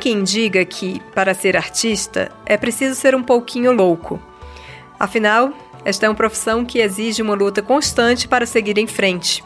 quem 0.00 0.24
diga 0.24 0.64
que, 0.64 0.98
para 1.14 1.34
ser 1.34 1.56
artista, 1.56 2.32
é 2.46 2.56
preciso 2.56 2.94
ser 2.94 3.14
um 3.14 3.22
pouquinho 3.22 3.70
louco. 3.70 4.20
Afinal, 4.98 5.52
esta 5.84 6.06
é 6.06 6.08
uma 6.08 6.14
profissão 6.14 6.64
que 6.64 6.78
exige 6.78 7.20
uma 7.20 7.34
luta 7.34 7.60
constante 7.60 8.26
para 8.26 8.46
seguir 8.46 8.78
em 8.78 8.86
frente. 8.86 9.44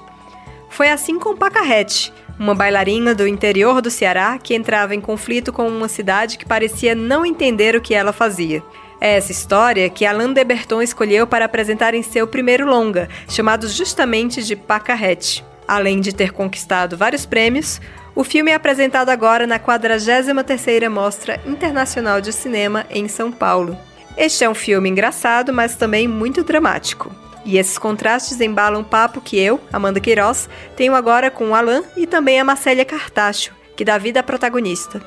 Foi 0.71 0.89
assim 0.89 1.19
com 1.19 1.37
Pacarrete, 1.37 2.13
uma 2.39 2.55
bailarina 2.55 3.15
do 3.15 3.27
interior 3.27 3.83
do 3.83 3.91
Ceará 3.91 4.39
que 4.39 4.55
entrava 4.55 4.95
em 4.95 5.01
conflito 5.01 5.53
com 5.53 5.67
uma 5.67 5.89
cidade 5.89 6.39
que 6.39 6.47
parecia 6.47 6.95
não 6.95 7.27
entender 7.27 7.75
o 7.75 7.81
que 7.81 7.95
ela 7.95 8.13
fazia. 8.13 8.63
É 9.01 9.17
essa 9.17 9.33
história 9.33 9.91
que 9.91 10.07
Alain 10.07 10.33
de 10.33 10.45
Berton 10.45 10.81
escolheu 10.81 11.27
para 11.27 11.45
apresentar 11.45 11.95
em 11.95 12.03
seu 12.03 12.29
primeiro 12.29 12.65
longa, 12.65 13.09
chamado 13.29 13.69
justamente 13.69 14.43
de 14.43 14.55
Pacarrete. 14.55 15.45
Além 15.67 16.01
de 16.01 16.15
ter 16.15 16.33
conquistado 16.33 16.97
vários 16.97 17.27
prêmios, 17.27 17.81
o 18.15 18.23
filme 18.23 18.51
é 18.51 18.55
apresentado 18.55 19.09
agora 19.09 19.47
na 19.47 19.59
43ª 19.59 20.89
Mostra 20.89 21.41
Internacional 21.45 22.21
de 22.21 22.33
Cinema 22.33 22.87
em 22.89 23.09
São 23.09 23.33
Paulo. 23.33 23.77
Este 24.17 24.45
é 24.45 24.49
um 24.49 24.55
filme 24.55 24.89
engraçado, 24.89 25.53
mas 25.53 25.75
também 25.75 26.07
muito 26.07 26.45
dramático. 26.45 27.13
E 27.45 27.59
esses 27.59 27.77
contrastes 27.77 28.41
embalam 28.41 28.83
o 28.83 28.85
papo 28.85 29.21
que 29.21 29.39
eu, 29.39 29.61
Amanda 29.73 30.01
Queiroz, 30.01 30.49
tenho 30.77 30.95
agora 30.95 31.31
com 31.31 31.51
o 31.51 31.55
Alan 31.55 31.83
e 31.97 32.07
também 32.07 32.39
a 32.39 32.45
Marcélia 32.45 32.85
Cartacho, 32.85 33.53
que 33.77 33.85
dá 33.85 33.99
vida 33.99 34.21
à 34.21 34.23
protagonista. 34.23 35.03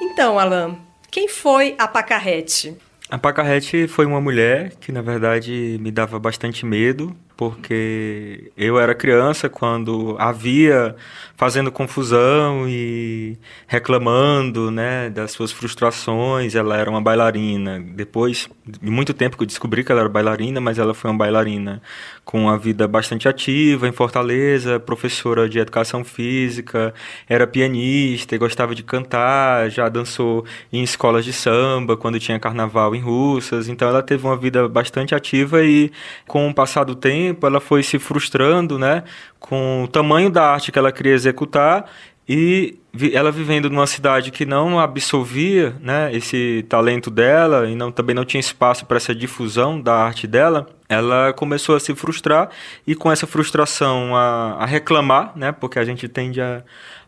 Então, 0.00 0.38
Alan, 0.38 0.76
quem 1.10 1.28
foi 1.28 1.74
a 1.78 1.88
Pacarrete? 1.88 2.76
A 3.10 3.18
Pacarrete 3.18 3.88
foi 3.88 4.06
uma 4.06 4.20
mulher 4.20 4.72
que, 4.80 4.92
na 4.92 5.02
verdade, 5.02 5.78
me 5.80 5.90
dava 5.90 6.18
bastante 6.18 6.64
medo, 6.64 7.14
porque 7.36 8.52
eu 8.56 8.78
era 8.78 8.94
criança 8.94 9.48
quando 9.48 10.16
havia 10.18 10.94
fazendo 11.36 11.72
confusão 11.72 12.68
e 12.68 13.36
reclamando, 13.66 14.70
né, 14.70 15.10
das 15.10 15.32
suas 15.32 15.50
frustrações. 15.50 16.54
Ela 16.54 16.76
era 16.76 16.90
uma 16.90 17.00
bailarina. 17.00 17.80
Depois 17.80 18.48
de 18.64 18.90
muito 18.90 19.14
tempo 19.14 19.36
que 19.36 19.42
eu 19.42 19.46
descobri 19.46 19.82
que 19.82 19.90
ela 19.90 20.02
era 20.02 20.08
bailarina, 20.08 20.60
mas 20.60 20.78
ela 20.78 20.94
foi 20.94 21.10
uma 21.10 21.18
bailarina 21.18 21.82
com 22.24 22.42
uma 22.42 22.56
vida 22.56 22.86
bastante 22.86 23.28
ativa 23.28 23.88
em 23.88 23.92
Fortaleza, 23.92 24.78
professora 24.78 25.48
de 25.48 25.58
educação 25.58 26.04
física, 26.04 26.94
era 27.28 27.46
pianista 27.46 28.34
e 28.34 28.38
gostava 28.38 28.74
de 28.74 28.82
cantar, 28.82 29.68
já 29.70 29.88
dançou 29.88 30.44
em 30.72 30.82
escolas 30.82 31.24
de 31.24 31.32
samba 31.32 31.96
quando 31.96 32.20
tinha 32.20 32.38
carnaval 32.38 32.94
em 32.94 33.00
Russas. 33.00 33.68
Então 33.68 33.88
ela 33.88 34.02
teve 34.02 34.24
uma 34.24 34.36
vida 34.36 34.68
bastante 34.68 35.14
ativa 35.14 35.64
e 35.64 35.90
com 36.26 36.48
o 36.48 36.54
passar 36.54 36.84
do 36.84 36.94
tempo 36.94 37.21
ela 37.42 37.60
foi 37.60 37.82
se 37.82 37.98
frustrando, 37.98 38.78
né, 38.78 39.04
com 39.38 39.84
o 39.84 39.88
tamanho 39.88 40.30
da 40.30 40.50
arte 40.52 40.72
que 40.72 40.78
ela 40.78 40.92
queria 40.92 41.14
executar 41.14 41.86
e 42.28 42.78
ela 43.12 43.32
vivendo 43.32 43.68
numa 43.70 43.86
cidade 43.86 44.30
que 44.30 44.44
não 44.44 44.78
absolvia 44.78 45.74
né, 45.80 46.14
esse 46.14 46.64
talento 46.68 47.10
dela 47.10 47.68
e 47.68 47.74
não, 47.74 47.90
também 47.90 48.14
não 48.14 48.24
tinha 48.24 48.40
espaço 48.40 48.86
para 48.86 48.98
essa 48.98 49.14
difusão 49.14 49.80
da 49.80 49.94
arte 49.94 50.26
dela, 50.26 50.66
ela 50.88 51.32
começou 51.32 51.74
a 51.74 51.80
se 51.80 51.94
frustrar 51.94 52.50
e 52.86 52.94
com 52.94 53.10
essa 53.10 53.26
frustração 53.26 54.14
a, 54.14 54.56
a 54.60 54.66
reclamar, 54.66 55.32
né, 55.34 55.52
porque 55.52 55.78
a 55.78 55.84
gente 55.84 56.06
tende 56.06 56.40
a, 56.40 56.62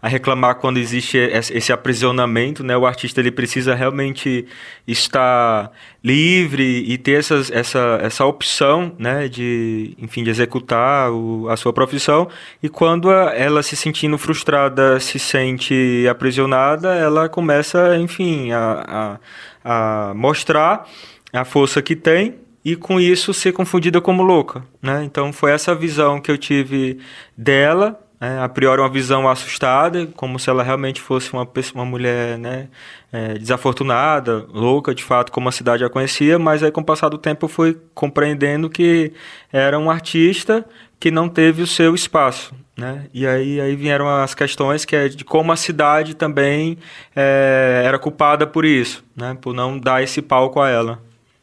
a 0.04 0.08
reclamar 0.08 0.56
quando 0.56 0.76
existe 0.76 1.16
esse 1.16 1.72
aprisionamento, 1.72 2.62
né? 2.62 2.76
O 2.76 2.84
artista 2.84 3.20
ele 3.20 3.30
precisa 3.30 3.74
realmente 3.74 4.44
estar 4.86 5.72
livre 6.04 6.84
e 6.86 6.98
ter 6.98 7.12
essas, 7.12 7.50
essa, 7.50 7.98
essa 8.02 8.26
opção, 8.26 8.94
né? 8.98 9.28
De, 9.28 9.96
enfim, 9.98 10.22
de 10.22 10.28
executar 10.28 11.10
o, 11.10 11.48
a 11.48 11.56
sua 11.56 11.72
profissão. 11.72 12.28
E 12.62 12.68
quando 12.68 13.10
ela 13.10 13.62
se 13.62 13.76
sentindo 13.76 14.18
frustrada, 14.18 15.00
se 15.00 15.18
sente 15.18 16.06
aprisionada, 16.06 16.94
ela 16.94 17.26
começa, 17.26 17.96
enfim, 17.96 18.52
a, 18.52 19.18
a, 19.64 20.10
a 20.10 20.14
mostrar 20.14 20.86
a 21.32 21.46
força 21.46 21.80
que 21.80 21.96
tem 21.96 22.34
e 22.62 22.76
com 22.76 23.00
isso 23.00 23.32
ser 23.32 23.52
confundida 23.52 24.02
como 24.02 24.22
louca, 24.22 24.62
né? 24.82 25.02
Então 25.02 25.32
foi 25.32 25.50
essa 25.52 25.74
visão 25.74 26.20
que 26.20 26.30
eu 26.30 26.36
tive 26.36 26.98
dela 27.34 28.03
é, 28.24 28.38
a 28.38 28.48
priori 28.48 28.80
uma 28.80 28.88
visão 28.88 29.28
assustada, 29.28 30.06
como 30.16 30.38
se 30.38 30.48
ela 30.48 30.62
realmente 30.62 30.98
fosse 30.98 31.30
uma, 31.32 31.46
uma 31.74 31.84
mulher 31.84 32.38
né, 32.38 32.68
é, 33.12 33.34
desafortunada, 33.34 34.46
louca, 34.50 34.94
de 34.94 35.04
fato, 35.04 35.30
como 35.30 35.48
a 35.48 35.52
cidade 35.52 35.84
a 35.84 35.90
conhecia, 35.90 36.38
mas 36.38 36.62
aí 36.62 36.70
com 36.70 36.80
o 36.80 36.84
passar 36.84 37.10
do 37.10 37.18
tempo 37.18 37.44
eu 37.44 37.48
fui 37.48 37.76
compreendendo 37.94 38.70
que 38.70 39.12
era 39.52 39.78
um 39.78 39.90
artista 39.90 40.64
que 40.98 41.10
não 41.10 41.28
teve 41.28 41.60
o 41.60 41.66
seu 41.66 41.94
espaço. 41.94 42.54
Né? 42.76 43.06
E 43.12 43.26
aí, 43.26 43.60
aí 43.60 43.76
vieram 43.76 44.08
as 44.08 44.34
questões 44.34 44.84
que 44.84 44.96
é 44.96 45.08
de 45.08 45.24
como 45.24 45.52
a 45.52 45.56
cidade 45.56 46.14
também 46.14 46.78
é, 47.14 47.82
era 47.84 47.98
culpada 47.98 48.46
por 48.46 48.64
isso, 48.64 49.04
né? 49.14 49.36
por 49.38 49.52
não 49.52 49.78
dar 49.78 50.02
esse 50.02 50.22
palco 50.22 50.60
a 50.60 50.70
ela. 50.70 51.02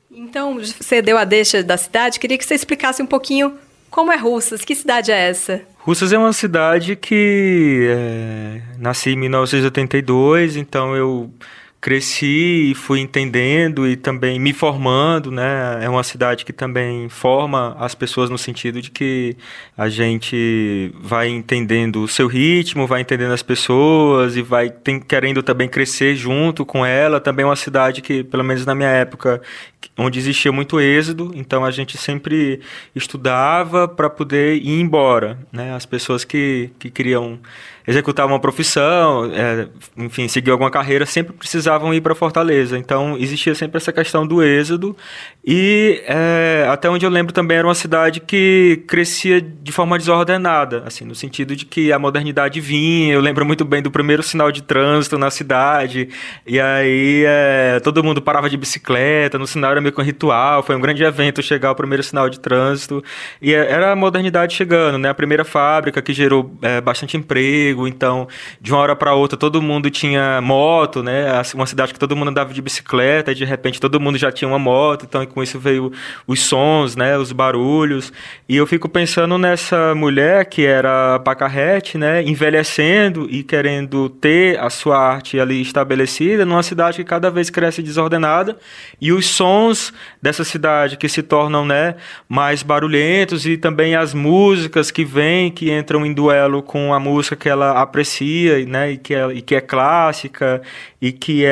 Então, 0.09 0.57
você 0.57 1.01
deu 1.01 1.17
a 1.17 1.23
deixa 1.23 1.63
da 1.63 1.77
cidade, 1.77 2.19
queria 2.19 2.37
que 2.37 2.43
você 2.43 2.55
explicasse 2.55 3.01
um 3.03 3.07
pouquinho 3.07 3.57
como 3.91 4.11
é 4.11 4.15
Russas, 4.15 4.63
que 4.63 4.73
cidade 4.73 5.11
é 5.11 5.29
essa? 5.29 5.61
Russas 5.79 6.13
é 6.13 6.17
uma 6.17 6.31
cidade 6.31 6.95
que 6.95 7.87
é, 7.89 8.61
nasci 8.79 9.11
em 9.11 9.17
1982, 9.17 10.55
então 10.55 10.95
eu 10.95 11.29
cresci 11.81 12.69
e 12.71 12.75
fui 12.75 12.99
entendendo 12.99 13.87
e 13.87 13.95
também 13.95 14.39
me 14.39 14.53
formando, 14.53 15.31
né? 15.31 15.83
É 15.83 15.89
uma 15.89 16.03
cidade 16.03 16.45
que 16.45 16.53
também 16.53 17.09
forma 17.09 17.75
as 17.79 17.95
pessoas 17.95 18.29
no 18.29 18.37
sentido 18.37 18.79
de 18.79 18.91
que 18.91 19.35
a 19.75 19.89
gente 19.89 20.93
vai 21.01 21.27
entendendo 21.27 22.03
o 22.03 22.07
seu 22.07 22.27
ritmo, 22.27 22.85
vai 22.85 23.01
entendendo 23.01 23.33
as 23.33 23.41
pessoas 23.41 24.37
e 24.37 24.43
vai 24.43 24.69
tem, 24.69 24.99
querendo 24.99 25.41
também 25.41 25.67
crescer 25.67 26.15
junto 26.15 26.63
com 26.63 26.85
ela. 26.85 27.19
Também 27.19 27.43
é 27.43 27.47
uma 27.47 27.55
cidade 27.55 28.01
que, 28.01 28.23
pelo 28.23 28.43
menos 28.43 28.63
na 28.63 28.75
minha 28.75 28.89
época, 28.89 29.41
onde 29.97 30.19
existia 30.19 30.51
muito 30.51 30.79
êxodo, 30.79 31.31
então 31.33 31.65
a 31.65 31.71
gente 31.71 31.97
sempre 31.97 32.61
estudava 32.95 33.87
para 33.87 34.09
poder 34.09 34.55
ir 34.57 34.79
embora, 34.79 35.39
né? 35.51 35.73
As 35.73 35.85
pessoas 35.85 36.23
que, 36.23 36.69
que 36.77 36.91
queriam 36.91 37.39
executar 37.87 38.25
uma 38.25 38.39
profissão, 38.39 39.31
é, 39.33 39.67
enfim, 39.97 40.27
seguir 40.27 40.51
alguma 40.51 40.69
carreira, 40.69 41.05
sempre 41.05 41.33
precisavam 41.33 41.70
ir 41.93 42.01
para 42.01 42.15
Fortaleza. 42.15 42.77
Então 42.77 43.17
existia 43.17 43.53
sempre 43.55 43.77
essa 43.77 43.91
questão 43.91 44.25
do 44.25 44.43
êxodo 44.43 44.95
e 45.45 46.01
é, 46.05 46.67
até 46.69 46.89
onde 46.89 47.05
eu 47.05 47.09
lembro 47.09 47.33
também 47.33 47.57
era 47.57 47.67
uma 47.67 47.75
cidade 47.75 48.19
que 48.19 48.83
crescia 48.87 49.41
de 49.41 49.71
forma 49.71 49.97
desordenada, 49.97 50.83
assim, 50.85 51.03
no 51.05 51.15
sentido 51.15 51.55
de 51.55 51.65
que 51.65 51.91
a 51.91 51.97
modernidade 51.97 52.61
vinha. 52.61 53.13
Eu 53.13 53.21
lembro 53.21 53.45
muito 53.45 53.65
bem 53.65 53.81
do 53.81 53.89
primeiro 53.89 54.21
sinal 54.23 54.51
de 54.51 54.61
trânsito 54.61 55.17
na 55.17 55.31
cidade 55.31 56.09
e 56.45 56.59
aí 56.59 57.23
é, 57.25 57.79
todo 57.79 58.03
mundo 58.03 58.21
parava 58.21 58.49
de 58.49 58.57
bicicleta, 58.57 59.37
no 59.37 59.47
sinal 59.47 59.71
era 59.71 59.81
meio 59.81 59.93
que 59.93 60.01
um 60.01 60.03
ritual, 60.03 60.63
foi 60.63 60.75
um 60.75 60.81
grande 60.81 61.03
evento 61.03 61.41
chegar 61.41 61.71
o 61.71 61.75
primeiro 61.75 62.03
sinal 62.03 62.29
de 62.29 62.39
trânsito 62.39 63.03
e 63.41 63.53
é, 63.53 63.71
era 63.71 63.91
a 63.91 63.95
modernidade 63.95 64.53
chegando, 64.55 64.97
né? 64.97 65.09
A 65.09 65.13
primeira 65.13 65.43
fábrica 65.43 66.01
que 66.01 66.13
gerou 66.13 66.55
é, 66.61 66.79
bastante 66.81 67.17
emprego 67.17 67.87
então 67.87 68.27
de 68.59 68.71
uma 68.71 68.81
hora 68.81 68.95
para 68.95 69.13
outra 69.13 69.37
todo 69.37 69.61
mundo 69.61 69.89
tinha 69.89 70.39
moto, 70.41 71.01
né? 71.01 71.29
Uma 71.61 71.67
cidade 71.67 71.93
que 71.93 71.99
todo 71.99 72.15
mundo 72.15 72.29
andava 72.29 72.51
de 72.55 72.59
bicicleta, 72.59 73.31
e 73.31 73.35
de 73.35 73.45
repente 73.45 73.79
todo 73.79 73.99
mundo 73.99 74.17
já 74.17 74.31
tinha 74.31 74.47
uma 74.47 74.57
moto, 74.57 75.05
então 75.07 75.23
com 75.27 75.43
isso 75.43 75.59
veio 75.59 75.91
os 76.25 76.39
sons, 76.41 76.95
né? 76.95 77.15
Os 77.15 77.31
barulhos. 77.31 78.11
E 78.49 78.57
eu 78.57 78.65
fico 78.65 78.89
pensando 78.89 79.37
nessa 79.37 79.93
mulher 79.93 80.45
que 80.45 80.65
era 80.65 81.19
pacarrete, 81.19 81.99
né? 81.99 82.23
Envelhecendo 82.23 83.27
e 83.29 83.43
querendo 83.43 84.09
ter 84.09 84.59
a 84.59 84.71
sua 84.71 84.97
arte 84.97 85.39
ali 85.39 85.61
estabelecida 85.61 86.47
numa 86.47 86.63
cidade 86.63 86.97
que 86.97 87.03
cada 87.03 87.29
vez 87.29 87.51
cresce 87.51 87.83
desordenada 87.83 88.57
e 88.99 89.11
os 89.11 89.27
sons 89.27 89.93
dessa 90.19 90.43
cidade 90.43 90.97
que 90.97 91.07
se 91.07 91.21
tornam, 91.21 91.63
né? 91.63 91.93
Mais 92.27 92.63
barulhentos 92.63 93.45
e 93.45 93.55
também 93.55 93.95
as 93.95 94.15
músicas 94.15 94.89
que 94.89 95.05
vêm, 95.05 95.51
que 95.51 95.71
entram 95.71 96.03
em 96.03 96.11
duelo 96.11 96.63
com 96.63 96.91
a 96.91 96.99
música 96.99 97.35
que 97.35 97.47
ela 97.47 97.79
aprecia, 97.79 98.65
né, 98.65 98.93
e 98.93 98.97
que 98.97 99.13
é, 99.13 99.27
e 99.31 99.41
que 99.43 99.53
é 99.53 99.61
clássica 99.61 100.63
e 101.01 101.11
que 101.11 101.43
é, 101.43 101.50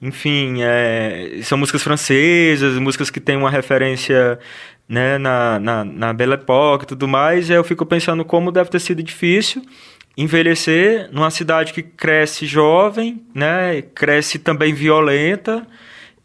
enfim, 0.00 0.62
é, 0.62 1.40
são 1.42 1.58
músicas 1.58 1.82
francesas, 1.82 2.78
músicas 2.78 3.10
que 3.10 3.20
têm 3.20 3.36
uma 3.36 3.50
referência 3.50 4.38
né, 4.88 5.18
na, 5.18 5.58
na, 5.58 5.84
na 5.84 6.12
Belle 6.12 6.34
Époque 6.34 6.84
e 6.84 6.88
tudo 6.88 7.08
mais, 7.08 7.48
e 7.48 7.52
eu 7.52 7.64
fico 7.64 7.86
pensando 7.86 8.24
como 8.24 8.52
deve 8.52 8.70
ter 8.70 8.80
sido 8.80 9.02
difícil 9.02 9.62
envelhecer 10.16 11.08
numa 11.10 11.30
cidade 11.30 11.72
que 11.72 11.82
cresce 11.82 12.46
jovem, 12.46 13.22
né, 13.34 13.82
cresce 13.94 14.38
também 14.38 14.72
violenta, 14.72 15.66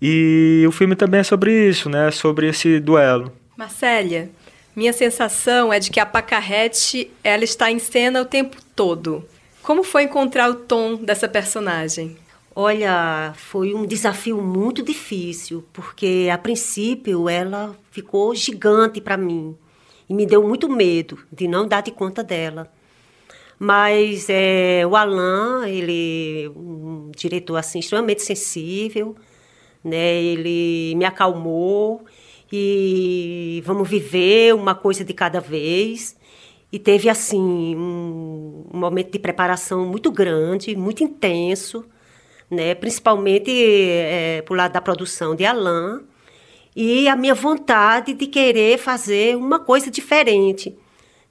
e 0.02 0.64
o 0.68 0.72
filme 0.72 0.96
também 0.96 1.22
é 1.22 1.24
sobre 1.24 1.70
isso, 1.70 1.90
né, 1.90 2.12
sobre 2.12 2.48
esse 2.48 2.80
duelo. 2.80 3.34
Marcélia, 3.58 4.30
minha 4.76 4.94
sensação 4.94 5.74
é 5.74 5.80
de 5.80 5.90
que 5.90 6.00
a 6.00 6.06
Pacarrete 6.06 7.12
ela 7.24 7.44
está 7.44 7.72
em 7.72 7.80
cena 7.80 8.22
o 8.22 8.26
tempo 8.26 8.58
todo. 8.76 9.28
Como 9.62 9.84
foi 9.84 10.04
encontrar 10.04 10.50
o 10.50 10.56
tom 10.56 10.96
dessa 10.96 11.28
personagem? 11.28 12.16
Olha, 12.62 13.32
foi 13.38 13.74
um 13.74 13.86
desafio 13.86 14.42
muito 14.42 14.84
difícil, 14.84 15.64
porque 15.72 16.28
a 16.30 16.38
princípio 16.38 17.30
ela 17.30 17.74
ficou 17.90 18.36
gigante 18.36 19.00
para 19.00 19.16
mim 19.16 19.56
e 20.10 20.14
me 20.14 20.26
deu 20.26 20.46
muito 20.46 20.68
medo 20.68 21.18
de 21.32 21.48
não 21.48 21.66
dar 21.66 21.80
de 21.80 21.92
conta 21.92 22.22
dela. 22.22 22.70
Mas 23.58 24.28
é, 24.30 24.86
o 24.86 24.94
Alain, 24.94 25.70
ele 25.70 26.48
é 26.48 26.50
um 26.50 27.10
diretor 27.16 27.56
assim 27.56 27.80
extremamente 27.80 28.24
sensível, 28.24 29.16
né? 29.82 30.22
Ele 30.22 30.96
me 30.98 31.06
acalmou 31.06 32.04
e 32.52 33.64
vamos 33.66 33.88
viver 33.88 34.54
uma 34.54 34.76
coisa 34.76 35.06
de 35.06 35.14
cada 35.14 35.40
vez. 35.40 36.18
E 36.74 36.78
teve, 36.78 37.08
assim, 37.08 37.40
um, 37.78 38.66
um 38.74 38.78
momento 38.78 39.14
de 39.14 39.20
preparação 39.20 39.86
muito 39.86 40.12
grande, 40.12 40.76
muito 40.76 41.06
intenso, 41.06 41.86
né? 42.50 42.76
principalmente 42.76 43.52
é, 43.52 44.42
por 44.46 44.58
lado 44.58 44.74
da 44.74 44.82
produção 44.82 45.36
de 45.36 45.46
Alain, 45.46 46.02
e 46.76 47.08
a 47.08 47.16
minha 47.16 47.34
vontade 47.34 48.14
de 48.14 48.28
querer 48.28 48.78
fazer 48.78 49.36
uma 49.36 49.60
coisa 49.60 49.92
diferente. 49.92 50.78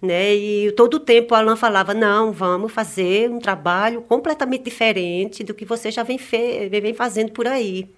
Né? 0.00 0.34
E 0.34 0.72
todo 0.72 0.94
o 0.94 1.00
tempo 1.00 1.34
o 1.34 1.36
Alain 1.36 1.56
falava: 1.56 1.92
não, 1.92 2.32
vamos 2.32 2.72
fazer 2.72 3.30
um 3.30 3.38
trabalho 3.38 4.02
completamente 4.02 4.64
diferente 4.64 5.42
do 5.42 5.54
que 5.54 5.64
você 5.64 5.90
já 5.90 6.02
vem, 6.02 6.18
vem 6.18 6.94
fazendo 6.94 7.32
por 7.32 7.46
aí. 7.46 7.88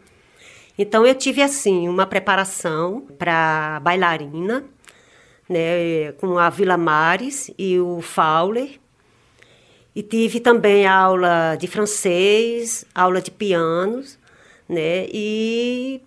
Então 0.78 1.06
eu 1.06 1.14
tive 1.14 1.42
assim 1.42 1.88
uma 1.88 2.06
preparação 2.06 3.06
para 3.18 3.80
bailarina, 3.80 4.64
né, 5.48 6.12
com 6.12 6.38
a 6.38 6.48
Vila 6.48 6.78
Mares 6.78 7.50
e 7.58 7.78
o 7.78 8.00
Fowler. 8.00 8.80
E 9.94 10.02
tive 10.02 10.40
também 10.40 10.86
aula 10.86 11.56
de 11.56 11.66
francês, 11.66 12.84
aula 12.94 13.20
de 13.20 13.30
pianos, 13.30 14.18
né? 14.68 15.06
E 15.12 16.00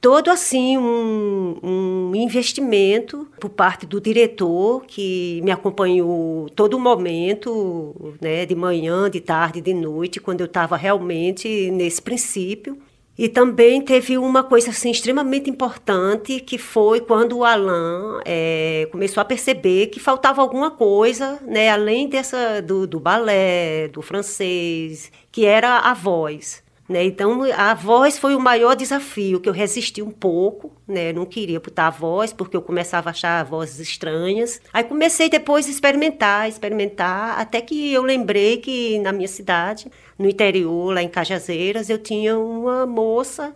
todo 0.00 0.30
assim 0.30 0.78
um, 0.78 1.58
um, 1.62 2.12
investimento 2.14 3.28
por 3.38 3.50
parte 3.50 3.84
do 3.86 4.00
diretor 4.00 4.84
que 4.86 5.40
me 5.42 5.50
acompanhou 5.50 6.48
todo 6.50 6.74
o 6.74 6.80
momento, 6.80 8.14
né, 8.20 8.46
de 8.46 8.54
manhã, 8.54 9.10
de 9.10 9.20
tarde, 9.20 9.60
de 9.60 9.74
noite, 9.74 10.20
quando 10.20 10.40
eu 10.40 10.46
estava 10.46 10.76
realmente 10.76 11.70
nesse 11.70 12.00
princípio. 12.00 12.78
E 13.18 13.28
também 13.28 13.82
teve 13.82 14.16
uma 14.16 14.42
coisa 14.42 14.70
assim, 14.70 14.90
extremamente 14.90 15.50
importante, 15.50 16.40
que 16.40 16.56
foi 16.56 17.00
quando 17.00 17.38
o 17.38 17.44
Alain 17.44 18.20
é, 18.24 18.88
começou 18.90 19.20
a 19.20 19.24
perceber 19.24 19.88
que 19.88 20.00
faltava 20.00 20.40
alguma 20.40 20.70
coisa, 20.70 21.38
né, 21.42 21.68
além 21.70 22.08
dessa 22.08 22.62
do, 22.62 22.86
do 22.86 22.98
balé, 22.98 23.88
do 23.88 24.00
francês, 24.00 25.12
que 25.30 25.44
era 25.44 25.80
a 25.80 25.92
voz. 25.92 26.62
Né? 26.90 27.04
Então, 27.04 27.44
a 27.56 27.72
voz 27.72 28.18
foi 28.18 28.34
o 28.34 28.40
maior 28.40 28.74
desafio, 28.74 29.38
que 29.38 29.48
eu 29.48 29.52
resisti 29.52 30.02
um 30.02 30.10
pouco, 30.10 30.72
né? 30.88 31.12
não 31.12 31.24
queria 31.24 31.60
botar 31.60 31.86
a 31.86 31.90
voz, 31.90 32.32
porque 32.32 32.56
eu 32.56 32.60
começava 32.60 33.10
a 33.10 33.12
achar 33.12 33.44
vozes 33.44 33.78
estranhas. 33.78 34.60
Aí 34.72 34.82
comecei 34.82 35.30
depois 35.30 35.68
a 35.68 35.70
experimentar, 35.70 36.48
experimentar, 36.48 37.38
até 37.38 37.60
que 37.60 37.92
eu 37.92 38.02
lembrei 38.02 38.56
que 38.56 38.98
na 38.98 39.12
minha 39.12 39.28
cidade, 39.28 39.88
no 40.18 40.28
interior, 40.28 40.92
lá 40.92 41.00
em 41.00 41.08
Cajazeiras, 41.08 41.88
eu 41.88 41.96
tinha 41.96 42.36
uma 42.36 42.84
moça 42.86 43.54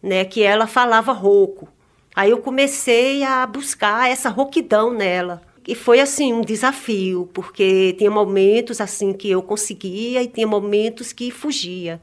né, 0.00 0.24
que 0.24 0.40
ela 0.44 0.68
falava 0.68 1.10
rouco. 1.10 1.66
Aí 2.14 2.30
eu 2.30 2.38
comecei 2.38 3.24
a 3.24 3.44
buscar 3.48 4.08
essa 4.08 4.28
rouquidão 4.28 4.92
nela. 4.92 5.42
E 5.66 5.74
foi 5.74 5.98
assim 5.98 6.32
um 6.32 6.42
desafio, 6.42 7.28
porque 7.34 7.96
tinha 7.98 8.12
momentos 8.12 8.80
assim 8.80 9.12
que 9.12 9.28
eu 9.28 9.42
conseguia 9.42 10.22
e 10.22 10.28
tinha 10.28 10.46
momentos 10.46 11.12
que 11.12 11.32
fugia. 11.32 12.00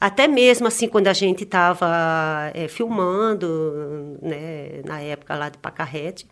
Até 0.00 0.26
mesmo 0.26 0.66
assim, 0.66 0.88
quando 0.88 1.08
a 1.08 1.12
gente 1.12 1.44
estava 1.44 2.50
é, 2.54 2.66
filmando, 2.68 4.16
né, 4.22 4.80
na 4.84 5.00
época 5.00 5.34
lá 5.34 5.50
de 5.50 5.58
Pacarrete, 5.58 6.26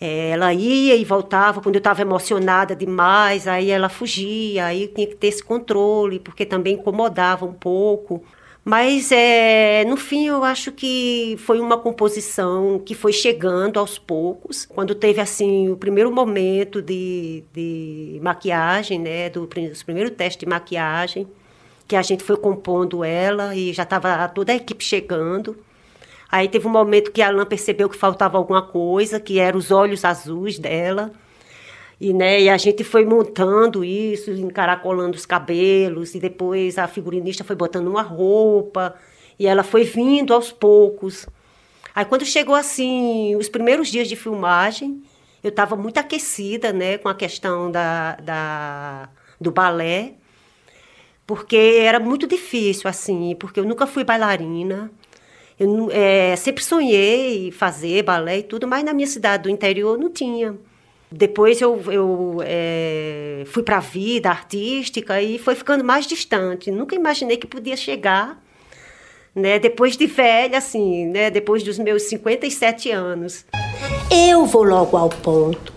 é, 0.00 0.30
ela 0.30 0.52
ia 0.52 0.96
e 0.96 1.04
voltava, 1.04 1.60
quando 1.62 1.76
eu 1.76 1.78
estava 1.78 2.02
emocionada 2.02 2.74
demais, 2.74 3.46
aí 3.46 3.70
ela 3.70 3.88
fugia, 3.88 4.66
aí 4.66 4.88
tinha 4.88 5.06
que 5.06 5.14
ter 5.14 5.28
esse 5.28 5.42
controle, 5.42 6.18
porque 6.18 6.44
também 6.44 6.74
incomodava 6.74 7.44
um 7.46 7.54
pouco. 7.54 8.22
Mas, 8.64 9.12
é, 9.12 9.84
no 9.84 9.96
fim, 9.96 10.26
eu 10.26 10.42
acho 10.42 10.72
que 10.72 11.36
foi 11.38 11.60
uma 11.60 11.78
composição 11.78 12.80
que 12.84 12.96
foi 12.96 13.12
chegando 13.12 13.78
aos 13.78 13.96
poucos. 13.96 14.66
Quando 14.66 14.92
teve, 14.92 15.20
assim, 15.20 15.70
o 15.70 15.76
primeiro 15.76 16.12
momento 16.12 16.82
de, 16.82 17.44
de 17.52 18.18
maquiagem, 18.20 18.98
né, 18.98 19.30
do, 19.30 19.46
dos 19.46 19.84
primeiros 19.84 20.12
testes 20.16 20.40
de 20.40 20.46
maquiagem, 20.46 21.28
que 21.86 21.96
a 21.96 22.02
gente 22.02 22.24
foi 22.24 22.36
compondo 22.36 23.04
ela 23.04 23.54
e 23.54 23.72
já 23.72 23.84
estava 23.84 24.28
toda 24.28 24.52
a 24.52 24.56
equipe 24.56 24.82
chegando. 24.82 25.56
Aí 26.30 26.48
teve 26.48 26.66
um 26.66 26.70
momento 26.70 27.12
que 27.12 27.22
a 27.22 27.28
Alain 27.28 27.46
percebeu 27.46 27.88
que 27.88 27.96
faltava 27.96 28.36
alguma 28.36 28.62
coisa, 28.62 29.20
que 29.20 29.38
eram 29.38 29.58
os 29.58 29.70
olhos 29.70 30.04
azuis 30.04 30.58
dela. 30.58 31.12
E, 32.00 32.12
né, 32.12 32.42
e 32.42 32.50
a 32.50 32.56
gente 32.58 32.84
foi 32.84 33.06
montando 33.06 33.84
isso, 33.84 34.30
encaracolando 34.30 35.16
os 35.16 35.24
cabelos, 35.24 36.14
e 36.14 36.20
depois 36.20 36.76
a 36.76 36.86
figurinista 36.86 37.42
foi 37.42 37.56
botando 37.56 37.86
uma 37.86 38.02
roupa, 38.02 38.94
e 39.38 39.46
ela 39.46 39.62
foi 39.62 39.84
vindo 39.84 40.34
aos 40.34 40.52
poucos. 40.52 41.26
Aí 41.94 42.04
quando 42.04 42.26
chegou 42.26 42.54
assim, 42.54 43.34
os 43.36 43.48
primeiros 43.48 43.88
dias 43.88 44.08
de 44.08 44.16
filmagem, 44.16 45.02
eu 45.42 45.48
estava 45.48 45.74
muito 45.74 45.96
aquecida, 45.98 46.70
né, 46.72 46.98
com 46.98 47.08
a 47.08 47.14
questão 47.14 47.70
da, 47.70 48.16
da, 48.16 49.08
do 49.40 49.50
balé 49.50 50.16
porque 51.26 51.56
era 51.56 51.98
muito 51.98 52.26
difícil, 52.26 52.88
assim, 52.88 53.34
porque 53.38 53.58
eu 53.58 53.64
nunca 53.64 53.86
fui 53.86 54.04
bailarina. 54.04 54.90
Eu 55.58 55.88
é, 55.90 56.36
sempre 56.36 56.62
sonhei 56.62 57.50
fazer 57.50 58.02
balé 58.02 58.38
e 58.38 58.42
tudo, 58.42 58.68
mas 58.68 58.84
na 58.84 58.92
minha 58.92 59.06
cidade 59.06 59.44
do 59.44 59.50
interior 59.50 59.98
não 59.98 60.10
tinha. 60.10 60.54
Depois 61.10 61.60
eu, 61.60 61.80
eu 61.90 62.38
é, 62.44 63.42
fui 63.46 63.62
para 63.62 63.78
a 63.78 63.80
vida 63.80 64.28
artística 64.28 65.20
e 65.20 65.38
foi 65.38 65.54
ficando 65.54 65.82
mais 65.82 66.06
distante. 66.06 66.70
Nunca 66.70 66.94
imaginei 66.94 67.36
que 67.36 67.46
podia 67.46 67.76
chegar, 67.76 68.42
né, 69.34 69.58
depois 69.58 69.96
de 69.96 70.06
velha, 70.06 70.58
assim, 70.58 71.06
né, 71.06 71.30
depois 71.30 71.62
dos 71.62 71.78
meus 71.78 72.02
57 72.02 72.90
anos. 72.90 73.46
Eu 74.10 74.44
vou 74.46 74.62
logo 74.62 74.96
ao 74.96 75.08
ponto, 75.08 75.72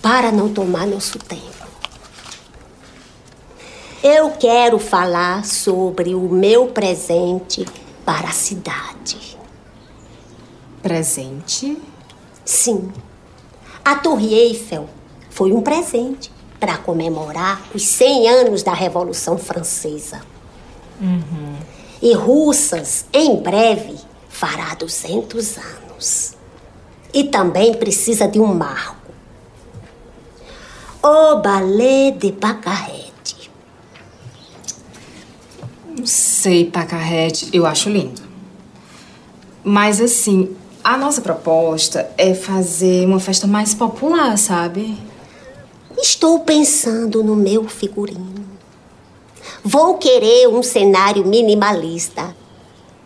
para 0.00 0.30
não 0.30 0.52
tomar 0.52 0.86
nosso 0.86 1.18
tempo. 1.18 1.67
Eu 4.02 4.30
quero 4.30 4.78
falar 4.78 5.44
sobre 5.44 6.14
o 6.14 6.20
meu 6.20 6.68
presente 6.68 7.66
para 8.04 8.28
a 8.28 8.32
cidade. 8.32 9.36
Presente? 10.80 11.76
Sim. 12.44 12.92
A 13.84 13.96
Torre 13.96 14.32
Eiffel 14.32 14.88
foi 15.30 15.52
um 15.52 15.62
presente 15.62 16.30
para 16.60 16.78
comemorar 16.78 17.60
os 17.74 17.88
100 17.88 18.28
anos 18.28 18.62
da 18.62 18.72
Revolução 18.72 19.36
Francesa. 19.36 20.20
Uhum. 21.00 21.56
E 22.00 22.14
Russas, 22.14 23.04
em 23.12 23.34
breve, 23.42 23.96
fará 24.28 24.76
200 24.76 25.58
anos. 25.58 26.36
E 27.12 27.24
também 27.24 27.74
precisa 27.74 28.28
de 28.28 28.38
um 28.38 28.54
marco. 28.54 28.96
O 31.02 31.36
Ballet 31.40 32.12
de 32.12 32.30
Bacarré 32.30 33.08
não 35.97 35.97
sei, 36.08 36.64
Pacarrete, 36.64 37.50
eu 37.52 37.66
acho 37.66 37.88
lindo. 37.88 38.22
Mas 39.62 40.00
assim, 40.00 40.56
a 40.82 40.96
nossa 40.96 41.20
proposta 41.20 42.10
é 42.16 42.34
fazer 42.34 43.06
uma 43.06 43.20
festa 43.20 43.46
mais 43.46 43.74
popular, 43.74 44.36
sabe? 44.38 44.96
Estou 46.00 46.40
pensando 46.40 47.22
no 47.22 47.36
meu 47.36 47.68
figurino. 47.68 48.46
Vou 49.62 49.98
querer 49.98 50.48
um 50.48 50.62
cenário 50.62 51.26
minimalista. 51.26 52.34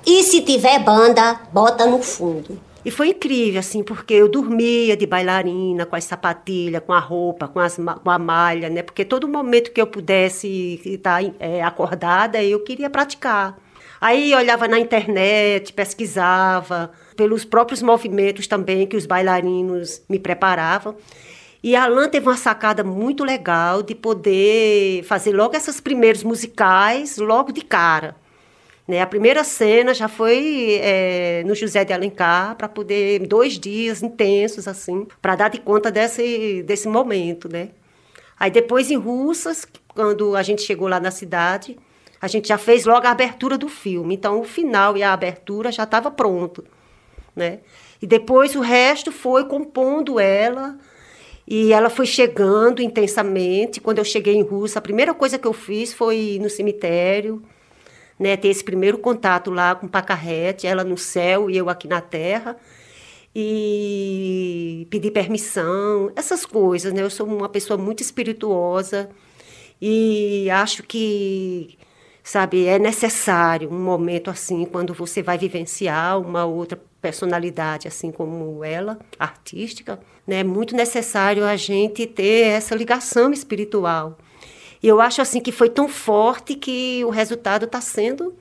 E 0.07 0.23
se 0.23 0.43
tiver 0.43 0.79
banda, 0.81 1.41
bota 1.53 1.87
no 1.87 2.03
fundo. 2.03 2.61
E 2.85 2.91
foi 2.91 3.11
incrível, 3.11 3.61
assim, 3.61 3.83
porque 3.83 4.13
eu 4.15 4.29
dormia 4.29 4.97
de 4.97 5.07
bailarina, 5.07 5.87
com 5.87 5.95
as 5.95 6.05
sapatilhas, 6.05 6.83
com 6.85 6.93
a 6.93 6.99
roupa, 6.99 7.47
com, 7.47 7.61
as, 7.61 7.77
com 7.77 8.11
a 8.11 8.19
malha, 8.19 8.69
né? 8.69 8.83
Porque 8.83 9.05
todo 9.05 9.29
momento 9.29 9.71
que 9.71 9.81
eu 9.81 9.87
pudesse 9.87 10.81
estar 10.85 11.23
é, 11.39 11.63
acordada, 11.63 12.43
eu 12.43 12.59
queria 12.61 12.91
praticar. 12.91 13.57
Aí 14.01 14.35
olhava 14.35 14.67
na 14.67 14.81
internet, 14.81 15.73
pesquisava, 15.73 16.91
pelos 17.17 17.45
próprios 17.45 17.81
movimentos 17.83 18.49
também 18.49 18.85
que 18.85 18.97
os 18.97 19.07
bailarinos 19.07 20.03
me 20.09 20.19
preparavam. 20.19 20.97
E 21.63 21.77
a 21.77 21.85
Alain 21.85 22.09
teve 22.09 22.27
uma 22.27 22.37
sacada 22.37 22.83
muito 22.83 23.23
legal 23.23 23.81
de 23.81 23.95
poder 23.95 25.05
fazer 25.05 25.33
logo 25.33 25.57
esses 25.57 25.81
primeiros 25.81 26.25
musicais, 26.25 27.17
logo 27.19 27.53
de 27.53 27.63
cara. 27.63 28.17
Né? 28.93 29.01
A 29.01 29.07
primeira 29.07 29.43
cena 29.43 29.95
já 29.95 30.07
foi 30.07 30.79
é, 30.83 31.43
no 31.47 31.55
José 31.55 31.83
de 31.83 31.95
Alencar 31.95 32.55
para 32.57 32.69
poder 32.69 33.27
dois 33.27 33.59
dias 33.59 34.03
intensos 34.03 34.69
assim 34.69 35.07
para 35.23 35.35
dar 35.35 35.49
de 35.49 35.59
conta 35.61 35.91
desse 35.91 36.63
desse 36.65 36.87
momento, 36.87 37.49
né? 37.51 37.71
Aí 38.39 38.51
depois 38.51 38.91
em 38.91 38.97
Russas, 38.99 39.67
quando 39.95 40.37
a 40.37 40.43
gente 40.43 40.61
chegou 40.61 40.89
lá 40.89 41.01
na 41.01 41.11
cidade, 41.11 41.79
a 42.21 42.29
gente 42.29 42.49
já 42.49 42.59
fez 42.59 42.85
logo 42.85 43.07
a 43.07 43.11
abertura 43.13 43.57
do 43.57 43.67
filme. 43.67 44.15
Então 44.15 44.39
o 44.41 44.45
final 44.45 44.95
e 44.95 45.03
a 45.03 45.15
abertura 45.15 45.73
já 45.73 45.85
estava 45.85 46.11
pronto, 46.11 46.63
né? 47.35 47.61
E 48.03 48.07
depois 48.07 48.55
o 48.55 48.61
resto 48.61 49.11
foi 49.11 49.47
compondo 49.47 50.21
ela 50.21 50.77
E 51.47 51.73
ela 51.73 51.89
foi 51.91 52.07
chegando 52.07 52.83
intensamente. 52.83 53.81
Quando 53.81 53.99
eu 53.99 54.05
cheguei 54.05 54.35
em 54.35 54.43
Rússia, 54.43 54.79
a 54.79 54.83
primeira 54.83 55.15
coisa 55.15 55.39
que 55.39 55.47
eu 55.47 55.53
fiz 55.55 55.95
foi 55.95 56.17
ir 56.35 56.39
no 56.41 56.51
cemitério, 56.51 57.43
né, 58.23 58.37
ter 58.37 58.49
esse 58.49 58.63
primeiro 58.63 58.99
contato 58.99 59.51
lá 59.51 59.75
com 59.75 59.89
Pacarrete, 59.89 60.67
ela 60.67 60.85
no 60.85 60.97
céu 60.97 61.51
e 61.51 61.57
eu 61.57 61.69
aqui 61.69 61.89
na 61.89 62.01
terra. 62.01 62.57
E 63.35 64.87
pedir 64.91 65.11
permissão, 65.11 66.13
essas 66.15 66.45
coisas, 66.45 66.93
né? 66.93 67.03
Eu 67.03 67.11
sou 67.11 67.27
uma 67.27 67.49
pessoa 67.49 67.79
muito 67.79 68.03
espirituosa 68.03 69.09
e 69.81 70.51
acho 70.51 70.83
que 70.83 71.79
sabe, 72.23 72.67
é 72.67 72.79
necessário 72.79 73.71
um 73.71 73.83
momento 73.83 74.31
assim 74.31 74.67
quando 74.67 74.93
você 74.95 75.23
vai 75.23 75.39
vivenciar 75.39 76.21
uma 76.21 76.45
outra 76.45 76.79
personalidade 77.01 77.89
assim 77.89 78.13
como 78.13 78.63
ela, 78.63 78.99
artística, 79.19 79.99
né? 80.27 80.41
É 80.41 80.45
muito 80.45 80.77
necessário 80.77 81.45
a 81.45 81.57
gente 81.57 82.07
ter 82.07 82.49
essa 82.49 82.75
ligação 82.75 83.33
espiritual. 83.33 84.19
E 84.83 84.89
eu 84.89 85.01
acho 85.01 85.23
assim 85.23 85.41
que 85.41 85.53
foi 85.53 85.71
tão 85.71 85.89
forte 85.89 86.55
que 86.55 87.05
o 87.05 87.11
resultado 87.11 87.67
está 87.67 87.81
sendo, 87.81 88.35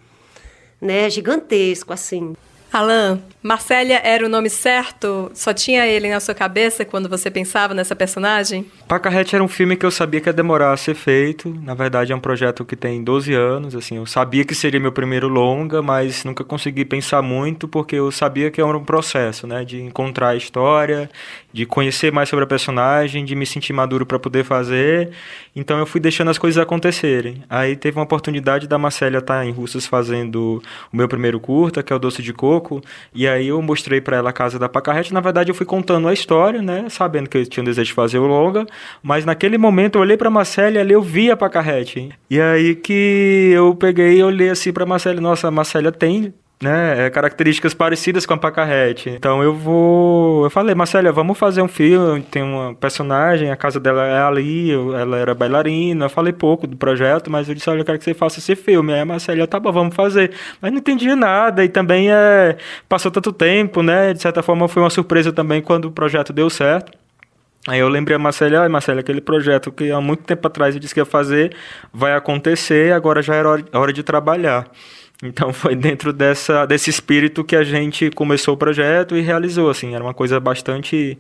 né, 0.81 1.09
gigantesco 1.09 1.93
assim. 1.93 2.35
Alan, 2.73 3.19
Marcélia 3.43 3.99
era 4.01 4.25
o 4.25 4.29
nome 4.29 4.49
certo? 4.49 5.29
Só 5.33 5.53
tinha 5.53 5.85
ele 5.85 6.09
na 6.09 6.21
sua 6.21 6.33
cabeça 6.33 6.85
quando 6.85 7.09
você 7.09 7.29
pensava 7.29 7.73
nessa 7.73 7.93
personagem? 7.93 8.65
Pacarrete 8.87 9.35
era 9.35 9.43
um 9.43 9.47
filme 9.47 9.75
que 9.75 9.85
eu 9.85 9.91
sabia 9.91 10.21
que 10.21 10.29
ia 10.29 10.33
demorar 10.33 10.71
a 10.71 10.77
ser 10.77 10.95
feito. 10.95 11.53
Na 11.61 11.73
verdade, 11.73 12.13
é 12.13 12.15
um 12.15 12.19
projeto 12.19 12.63
que 12.63 12.77
tem 12.77 13.03
12 13.03 13.33
anos. 13.33 13.75
Assim, 13.75 13.97
eu 13.97 14.05
sabia 14.05 14.45
que 14.45 14.55
seria 14.55 14.79
meu 14.79 14.93
primeiro 14.93 15.27
longa, 15.27 15.81
mas 15.81 16.23
nunca 16.23 16.45
consegui 16.45 16.85
pensar 16.85 17.21
muito 17.21 17.67
porque 17.67 17.97
eu 17.97 18.09
sabia 18.09 18.49
que 18.49 18.61
era 18.61 18.77
um 18.77 18.85
processo, 18.85 19.45
né? 19.45 19.65
De 19.65 19.81
encontrar 19.81 20.29
a 20.29 20.35
história, 20.37 21.09
de 21.53 21.65
conhecer 21.65 22.11
mais 22.11 22.29
sobre 22.29 22.43
a 22.43 22.47
personagem, 22.47 23.25
de 23.25 23.35
me 23.35 23.45
sentir 23.45 23.73
maduro 23.73 24.05
para 24.05 24.19
poder 24.19 24.43
fazer. 24.43 25.11
Então 25.55 25.79
eu 25.79 25.85
fui 25.85 25.99
deixando 25.99 26.29
as 26.29 26.37
coisas 26.37 26.61
acontecerem. 26.61 27.43
Aí 27.49 27.75
teve 27.75 27.97
uma 27.97 28.03
oportunidade 28.03 28.67
da 28.67 28.77
Marcélia 28.77 29.19
estar 29.19 29.39
tá 29.39 29.45
em 29.45 29.51
Russas 29.51 29.85
fazendo 29.85 30.61
o 30.91 30.97
meu 30.97 31.07
primeiro 31.07 31.39
curta, 31.39 31.83
que 31.83 31.91
é 31.91 31.95
o 31.95 31.99
Doce 31.99 32.21
de 32.21 32.33
Coco, 32.33 32.81
e 33.13 33.27
aí 33.27 33.47
eu 33.47 33.61
mostrei 33.61 33.99
para 34.01 34.17
ela 34.17 34.29
a 34.29 34.33
casa 34.33 34.57
da 34.57 34.69
Pacarrete. 34.69 35.13
Na 35.13 35.21
verdade 35.21 35.51
eu 35.51 35.55
fui 35.55 35.65
contando 35.65 36.07
a 36.07 36.13
história, 36.13 36.61
né, 36.61 36.85
sabendo 36.89 37.29
que 37.29 37.37
eu 37.37 37.45
tinha 37.45 37.61
um 37.61 37.65
desejo 37.65 37.87
de 37.87 37.93
fazer 37.93 38.19
o 38.19 38.27
longa, 38.27 38.65
mas 39.03 39.25
naquele 39.25 39.57
momento 39.57 39.95
eu 39.95 40.01
olhei 40.01 40.17
para 40.17 40.29
Marcélia 40.29 40.79
e 40.79 40.81
ali 40.81 40.93
eu 40.93 41.01
vi 41.01 41.31
a 41.31 41.37
Pacarrete. 41.37 42.09
E 42.29 42.39
aí 42.39 42.75
que 42.75 43.51
eu 43.53 43.75
peguei 43.75 44.19
e 44.19 44.23
olhei 44.23 44.49
assim 44.49 44.71
para 44.71 44.85
Marcélia, 44.85 45.21
nossa, 45.21 45.47
a 45.47 45.51
Marcélia 45.51 45.91
tem 45.91 46.33
né, 46.61 47.07
é, 47.07 47.09
características 47.09 47.73
parecidas 47.73 48.25
com 48.25 48.33
a 48.33 48.37
Pacarrete. 48.37 49.09
Então 49.09 49.41
eu 49.41 49.53
vou. 49.53 50.43
Eu 50.43 50.49
falei, 50.49 50.75
Marcélia, 50.75 51.11
vamos 51.11 51.37
fazer 51.37 51.61
um 51.61 51.67
filme. 51.67 52.21
Tem 52.21 52.43
uma 52.43 52.75
personagem, 52.75 53.49
a 53.49 53.55
casa 53.55 53.79
dela 53.79 54.05
é 54.05 54.21
ali, 54.21 54.71
ela 54.71 55.17
era 55.17 55.33
bailarina. 55.33 56.05
Eu 56.05 56.09
falei 56.09 56.31
pouco 56.31 56.67
do 56.67 56.77
projeto, 56.77 57.31
mas 57.31 57.49
eu 57.49 57.55
disse, 57.55 57.69
olha, 57.69 57.81
eu 57.81 57.85
quero 57.85 57.97
que 57.97 58.03
você 58.03 58.13
faça 58.13 58.39
esse 58.39 58.55
filme. 58.55 58.93
Aí 58.93 58.99
a 58.99 59.05
Marcélia, 59.05 59.47
tá 59.47 59.59
bom, 59.59 59.71
vamos 59.71 59.95
fazer. 59.95 60.31
Mas 60.61 60.71
não 60.71 60.77
entendia 60.77 61.15
nada, 61.15 61.65
e 61.65 61.69
também 61.69 62.11
é, 62.11 62.57
passou 62.87 63.11
tanto 63.11 63.33
tempo, 63.33 63.81
né? 63.81 64.13
De 64.13 64.21
certa 64.21 64.43
forma 64.43 64.67
foi 64.67 64.83
uma 64.83 64.89
surpresa 64.89 65.33
também 65.33 65.61
quando 65.61 65.85
o 65.85 65.91
projeto 65.91 66.31
deu 66.31 66.49
certo. 66.49 67.01
Aí 67.67 67.79
eu 67.79 67.87
lembrei 67.89 68.15
a 68.15 68.19
Marcela, 68.19 68.65
ah, 68.65 68.69
Marcela, 68.69 69.01
aquele 69.01 69.21
projeto 69.21 69.71
que 69.71 69.91
há 69.91 70.01
muito 70.01 70.23
tempo 70.23 70.47
atrás 70.47 70.73
eu 70.73 70.81
disse 70.81 70.95
que 70.95 70.99
ia 70.99 71.05
fazer, 71.05 71.55
vai 71.93 72.13
acontecer, 72.13 72.91
agora 72.91 73.21
já 73.21 73.35
era 73.35 73.49
hora 73.73 73.93
de 73.93 74.01
trabalhar. 74.01 74.67
Então 75.21 75.51
foi 75.53 75.75
dentro 75.75 76.11
dessa, 76.11 76.65
desse 76.65 76.89
espírito 76.89 77.43
que 77.43 77.55
a 77.55 77.63
gente 77.63 78.09
começou 78.11 78.55
o 78.55 78.57
projeto 78.57 79.15
e 79.15 79.21
realizou, 79.21 79.69
assim, 79.69 79.93
era 79.93 80.03
uma 80.03 80.13
coisa 80.13 80.39
bastante 80.39 81.17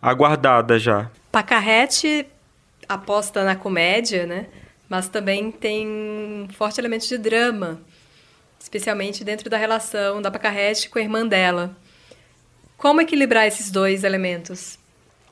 aguardada 0.00 0.78
já. 0.78 1.10
Pacarrete 1.32 2.26
aposta 2.88 3.44
na 3.44 3.54
comédia, 3.54 4.26
né? 4.26 4.46
Mas 4.88 5.08
também 5.08 5.50
tem 5.50 5.86
um 5.86 6.48
forte 6.54 6.80
elemento 6.80 7.06
de 7.06 7.18
drama, 7.18 7.80
especialmente 8.58 9.22
dentro 9.22 9.50
da 9.50 9.58
relação 9.58 10.22
da 10.22 10.30
Pacarrete 10.30 10.88
com 10.88 10.98
a 10.98 11.02
irmã 11.02 11.26
dela. 11.26 11.76
Como 12.78 13.00
equilibrar 13.00 13.46
esses 13.46 13.70
dois 13.70 14.04
elementos? 14.04 14.78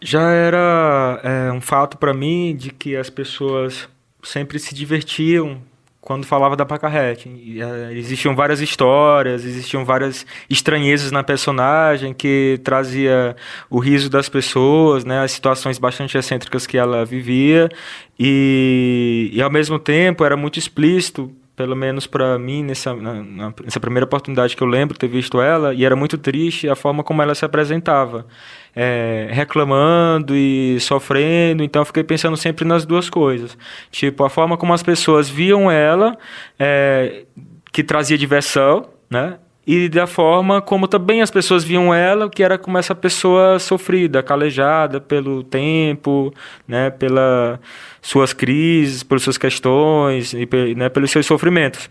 Já 0.00 0.30
era 0.30 1.20
é, 1.23 1.52
um 1.52 1.61
fato 1.61 1.96
para 1.96 2.12
mim 2.12 2.54
de 2.54 2.70
que 2.70 2.96
as 2.96 3.08
pessoas 3.08 3.88
sempre 4.23 4.58
se 4.58 4.75
divertiam 4.75 5.62
quando 6.06 6.25
falava 6.25 6.54
da 6.54 6.64
Pacarrete. 6.64 7.28
Uh, 7.28 7.90
existiam 7.90 8.32
várias 8.36 8.60
histórias, 8.60 9.44
existiam 9.44 9.84
várias 9.84 10.25
estranhezas 10.48 11.10
na 11.10 11.25
personagem 11.25 12.14
que 12.14 12.60
trazia 12.62 13.34
o 13.68 13.80
riso 13.80 14.08
das 14.08 14.28
pessoas, 14.28 15.04
né, 15.04 15.18
as 15.18 15.32
situações 15.32 15.78
bastante 15.78 16.16
excêntricas 16.16 16.64
que 16.64 16.78
ela 16.78 17.04
vivia 17.04 17.68
e, 18.16 19.30
e 19.32 19.42
ao 19.42 19.50
mesmo 19.50 19.80
tempo 19.80 20.25
era 20.25 20.36
muito 20.36 20.60
explícito 20.60 21.28
pelo 21.56 21.75
menos 21.75 22.06
para 22.06 22.38
mim, 22.38 22.62
nessa, 22.62 22.94
na, 22.94 23.50
nessa 23.64 23.80
primeira 23.80 24.04
oportunidade 24.04 24.54
que 24.54 24.62
eu 24.62 24.66
lembro 24.66 24.98
ter 24.98 25.08
visto 25.08 25.40
ela, 25.40 25.72
e 25.72 25.86
era 25.86 25.96
muito 25.96 26.18
triste 26.18 26.68
a 26.68 26.76
forma 26.76 27.02
como 27.02 27.22
ela 27.22 27.34
se 27.34 27.46
apresentava, 27.46 28.26
é, 28.75 29.28
reclamando 29.30 30.36
e 30.36 30.78
sofrendo. 30.80 31.64
Então 31.64 31.80
eu 31.80 31.86
fiquei 31.86 32.04
pensando 32.04 32.36
sempre 32.36 32.66
nas 32.66 32.84
duas 32.84 33.08
coisas. 33.08 33.56
Tipo, 33.90 34.25
a 34.25 34.30
forma 34.30 34.58
como 34.58 34.75
as 34.75 34.82
pessoas 34.82 35.30
viam 35.30 35.70
ela, 35.70 36.18
é, 36.58 37.25
que 37.72 37.82
trazia 37.82 38.18
diversão, 38.18 38.90
né? 39.08 39.38
E 39.66 39.88
da 39.88 40.06
forma 40.06 40.62
como 40.62 40.87
também 40.87 41.20
as 41.20 41.30
pessoas 41.30 41.64
viam 41.64 41.92
ela, 41.92 42.30
que 42.30 42.42
era 42.42 42.56
como 42.56 42.78
essa 42.78 42.94
pessoa 42.94 43.58
sofrida, 43.58 44.23
calejada 44.23 45.00
pelo 45.00 45.42
tempo, 45.42 46.32
né, 46.68 46.90
pelas 46.90 47.58
suas 48.00 48.32
crises, 48.32 49.02
pelas 49.02 49.23
suas 49.23 49.37
questões 49.37 50.32
e 50.32 50.49
né, 50.76 50.88
pelos 50.88 51.11
seus 51.11 51.26
sofrimentos. 51.26 51.90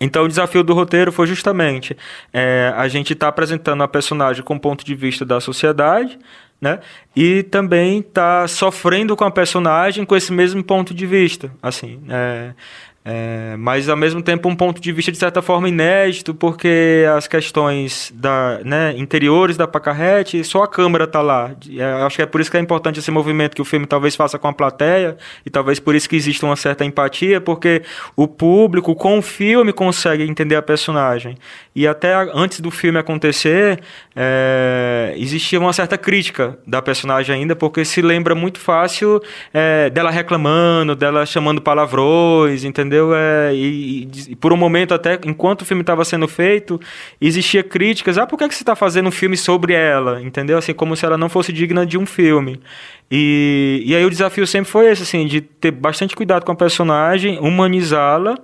Então 0.00 0.24
o 0.24 0.28
desafio 0.28 0.64
do 0.64 0.72
roteiro 0.72 1.12
foi 1.12 1.26
justamente 1.26 1.94
é, 2.32 2.72
a 2.74 2.88
gente 2.88 3.12
está 3.12 3.28
apresentando 3.28 3.82
a 3.82 3.88
personagem 3.88 4.42
com 4.42 4.54
o 4.54 4.60
ponto 4.60 4.82
de 4.82 4.94
vista 4.94 5.26
da 5.26 5.40
sociedade, 5.40 6.18
né? 6.58 6.80
E 7.14 7.42
também 7.44 7.98
está 7.98 8.46
sofrendo 8.48 9.14
com 9.16 9.24
a 9.24 9.30
personagem 9.30 10.04
com 10.04 10.16
esse 10.16 10.32
mesmo 10.32 10.62
ponto 10.62 10.94
de 10.94 11.06
vista, 11.06 11.50
assim. 11.62 12.00
É, 12.08 12.52
é, 13.02 13.56
mas 13.58 13.88
ao 13.88 13.96
mesmo 13.96 14.20
tempo 14.20 14.46
um 14.46 14.54
ponto 14.54 14.78
de 14.78 14.92
vista 14.92 15.10
de 15.10 15.16
certa 15.16 15.40
forma 15.40 15.66
inédito, 15.68 16.34
porque 16.34 17.06
as 17.16 17.26
questões 17.26 18.12
da, 18.14 18.60
né, 18.62 18.94
interiores 18.94 19.56
da 19.56 19.66
Pacarrete, 19.66 20.44
só 20.44 20.64
a 20.64 20.68
câmera 20.68 21.04
está 21.04 21.22
lá. 21.22 21.50
É, 21.78 21.82
acho 22.02 22.16
que 22.16 22.22
é 22.22 22.26
por 22.26 22.42
isso 22.42 22.50
que 22.50 22.58
é 22.58 22.60
importante 22.60 22.98
esse 22.98 23.10
movimento 23.10 23.54
que 23.54 23.62
o 23.62 23.64
filme 23.64 23.86
talvez 23.86 24.14
faça 24.14 24.38
com 24.38 24.48
a 24.48 24.52
plateia, 24.52 25.16
e 25.46 25.50
talvez 25.50 25.80
por 25.80 25.94
isso 25.94 26.08
que 26.08 26.16
exista 26.16 26.44
uma 26.44 26.56
certa 26.56 26.84
empatia, 26.84 27.40
porque 27.40 27.82
o 28.14 28.28
público 28.28 28.94
com 28.94 29.18
o 29.18 29.22
filme 29.22 29.72
consegue 29.72 30.22
entender 30.24 30.56
a 30.56 30.62
personagem. 30.62 31.38
E 31.74 31.86
até 31.86 32.14
antes 32.34 32.60
do 32.60 32.70
filme 32.70 32.98
acontecer, 32.98 33.80
é, 34.14 35.14
existia 35.16 35.58
uma 35.58 35.72
certa 35.72 35.96
crítica 35.96 36.58
da 36.66 36.82
personagem 36.82 37.34
ainda, 37.34 37.56
porque 37.56 37.82
se 37.82 38.02
lembra 38.02 38.34
muito 38.34 38.58
fácil 38.60 39.22
é, 39.54 39.88
dela 39.88 40.10
reclamando, 40.10 40.94
dela 40.94 41.24
chamando 41.24 41.62
palavrões, 41.62 42.62
entendeu? 42.62 42.89
Entendeu? 42.90 43.14
É, 43.14 43.54
e, 43.54 44.08
e, 44.28 44.36
por 44.36 44.52
um 44.52 44.56
momento, 44.56 44.92
até 44.92 45.18
enquanto 45.24 45.62
o 45.62 45.64
filme 45.64 45.82
estava 45.82 46.04
sendo 46.04 46.26
feito, 46.26 46.80
existia 47.20 47.62
críticas. 47.62 48.18
Ah, 48.18 48.26
por 48.26 48.36
que, 48.36 48.48
que 48.48 48.54
você 48.54 48.62
está 48.62 48.74
fazendo 48.74 49.08
um 49.08 49.12
filme 49.12 49.36
sobre 49.36 49.72
ela? 49.72 50.20
Entendeu? 50.20 50.58
Assim, 50.58 50.74
como 50.74 50.96
se 50.96 51.06
ela 51.06 51.16
não 51.16 51.28
fosse 51.28 51.52
digna 51.52 51.86
de 51.86 51.96
um 51.96 52.04
filme. 52.04 52.60
E, 53.08 53.82
e 53.86 53.94
aí 53.94 54.04
o 54.04 54.10
desafio 54.10 54.46
sempre 54.46 54.70
foi 54.70 54.90
esse, 54.90 55.02
assim, 55.02 55.26
de 55.26 55.40
ter 55.40 55.70
bastante 55.70 56.16
cuidado 56.16 56.44
com 56.44 56.50
a 56.50 56.56
personagem, 56.56 57.38
humanizá-la 57.38 58.36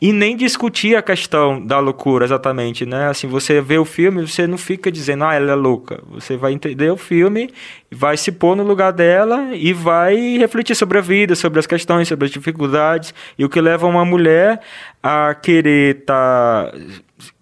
e 0.00 0.12
nem 0.12 0.34
discutir 0.34 0.96
a 0.96 1.02
questão 1.02 1.64
da 1.64 1.78
loucura 1.78 2.24
exatamente, 2.24 2.86
né? 2.86 3.08
Assim, 3.08 3.26
você 3.26 3.60
vê 3.60 3.76
o 3.76 3.84
filme, 3.84 4.26
você 4.26 4.46
não 4.46 4.56
fica 4.56 4.90
dizendo, 4.90 5.24
ah, 5.24 5.34
ela 5.34 5.52
é 5.52 5.54
louca. 5.54 6.02
Você 6.10 6.36
vai 6.38 6.52
entender 6.52 6.90
o 6.90 6.96
filme, 6.96 7.50
vai 7.90 8.16
se 8.16 8.32
pôr 8.32 8.56
no 8.56 8.62
lugar 8.62 8.92
dela 8.92 9.50
e 9.52 9.74
vai 9.74 10.38
refletir 10.38 10.74
sobre 10.74 10.96
a 10.96 11.02
vida, 11.02 11.34
sobre 11.34 11.58
as 11.58 11.66
questões, 11.66 12.08
sobre 12.08 12.24
as 12.24 12.30
dificuldades 12.30 13.12
e 13.38 13.44
o 13.44 13.48
que 13.48 13.60
leva 13.60 13.86
uma 13.86 14.04
mulher 14.04 14.60
a 15.02 15.34
querer 15.34 15.98
estar 15.98 16.70
tá 16.70 16.78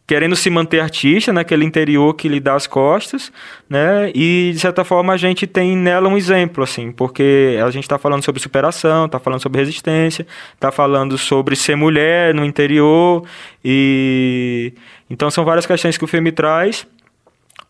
querendo 0.08 0.34
se 0.34 0.48
manter 0.48 0.80
artista, 0.80 1.34
naquele 1.34 1.64
né, 1.64 1.68
interior 1.68 2.14
que 2.14 2.30
lhe 2.30 2.40
dá 2.40 2.54
as 2.54 2.66
costas, 2.66 3.30
né? 3.68 4.10
E 4.14 4.52
de 4.54 4.58
certa 4.58 4.82
forma 4.82 5.12
a 5.12 5.18
gente 5.18 5.46
tem 5.46 5.76
nela 5.76 6.08
um 6.08 6.16
exemplo, 6.16 6.64
assim, 6.64 6.90
porque 6.90 7.60
a 7.62 7.70
gente 7.70 7.84
está 7.84 7.98
falando 7.98 8.24
sobre 8.24 8.40
superação, 8.40 9.04
está 9.04 9.20
falando 9.20 9.42
sobre 9.42 9.60
resistência, 9.60 10.26
está 10.54 10.72
falando 10.72 11.18
sobre 11.18 11.54
ser 11.54 11.76
mulher 11.76 12.34
no 12.34 12.42
interior 12.42 13.22
e 13.62 14.72
então 15.10 15.30
são 15.30 15.44
várias 15.44 15.66
questões 15.66 15.98
que 15.98 16.04
o 16.04 16.08
filme 16.08 16.32
traz. 16.32 16.86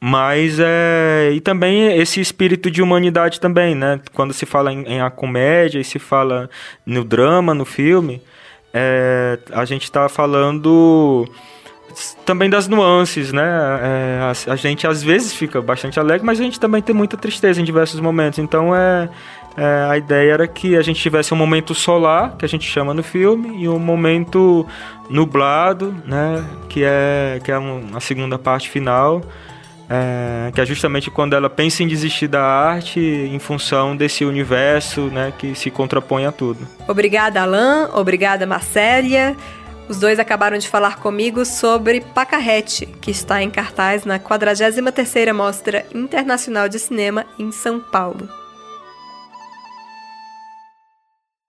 Mas 0.00 0.60
é. 0.60 1.32
E 1.34 1.40
também 1.40 1.98
esse 1.98 2.20
espírito 2.20 2.70
de 2.70 2.80
humanidade 2.80 3.40
também, 3.40 3.74
né? 3.74 4.00
Quando 4.12 4.32
se 4.32 4.46
fala 4.46 4.72
em, 4.72 4.84
em 4.84 5.00
a 5.00 5.10
comédia 5.10 5.80
e 5.80 5.84
se 5.84 5.98
fala 5.98 6.48
no 6.86 7.02
drama, 7.02 7.52
no 7.52 7.64
filme, 7.64 8.22
é, 8.72 9.40
a 9.50 9.64
gente 9.64 9.82
está 9.82 10.08
falando 10.08 11.28
também 12.24 12.48
das 12.48 12.68
nuances, 12.68 13.32
né? 13.32 13.42
É, 13.82 14.18
a, 14.20 14.52
a, 14.52 14.56
gente 14.56 14.86
às 14.86 15.02
vezes 15.02 15.32
fica 15.32 15.60
bastante 15.60 15.98
alegre, 15.98 16.24
mas 16.24 16.40
a 16.40 16.42
gente 16.42 16.60
também 16.60 16.82
tem 16.82 16.94
muita 16.94 17.16
tristeza 17.16 17.60
em 17.60 17.64
diversos 17.64 18.00
momentos. 18.00 18.38
Então 18.38 18.74
é, 18.74 19.08
é, 19.56 19.86
a 19.90 19.96
ideia 19.96 20.32
era 20.32 20.48
que 20.48 20.76
a 20.76 20.82
gente 20.82 21.00
tivesse 21.00 21.32
um 21.34 21.36
momento 21.36 21.74
solar, 21.74 22.36
que 22.36 22.44
a 22.44 22.48
gente 22.48 22.68
chama 22.68 22.94
no 22.94 23.02
filme, 23.02 23.62
e 23.62 23.68
um 23.68 23.78
momento 23.78 24.66
nublado, 25.10 25.94
né? 26.04 26.44
Que 26.68 26.84
é, 26.84 27.40
que 27.42 27.50
é 27.50 27.56
a 27.56 28.00
segunda 28.00 28.38
parte 28.38 28.68
final. 28.68 29.22
É, 29.90 30.52
que 30.52 30.60
é 30.60 30.66
justamente 30.66 31.10
quando 31.10 31.34
ela 31.34 31.48
pensa 31.48 31.82
em 31.82 31.88
desistir 31.88 32.28
da 32.28 32.42
arte 32.42 33.00
em 33.00 33.38
função 33.38 33.96
desse 33.96 34.22
universo 34.22 35.06
né, 35.06 35.32
que 35.38 35.54
se 35.54 35.70
contrapõe 35.70 36.26
a 36.26 36.32
tudo. 36.32 36.68
Obrigada, 36.86 37.40
Alain. 37.40 37.88
Obrigada, 37.94 38.46
Marcélia. 38.46 39.34
Os 39.88 39.98
dois 39.98 40.18
acabaram 40.18 40.58
de 40.58 40.68
falar 40.68 40.98
comigo 40.98 41.46
sobre 41.46 42.02
Pacarrete, 42.02 42.84
que 42.86 43.10
está 43.10 43.42
em 43.42 43.50
cartaz 43.50 44.04
na 44.04 44.18
43ª 44.18 45.32
Mostra 45.32 45.86
Internacional 45.94 46.68
de 46.68 46.78
Cinema 46.78 47.24
em 47.38 47.50
São 47.50 47.80
Paulo. 47.80 48.28